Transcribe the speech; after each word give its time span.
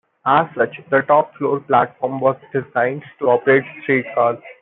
As 0.25 0.47
such, 0.57 0.81
the 0.89 1.01
top-floor 1.03 1.59
platform 1.59 2.19
was 2.21 2.35
designed 2.51 3.03
to 3.19 3.29
operate 3.29 3.63
streetcars. 3.83 4.39